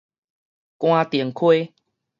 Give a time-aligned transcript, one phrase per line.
[0.79, 1.73] 官田溪